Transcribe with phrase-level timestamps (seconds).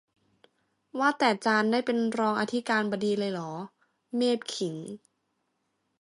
[0.99, 3.51] ว่าแต่จารย์ได้เป็นรองอธิการบดีเลยเหรอ
[4.15, 4.75] เมพขิง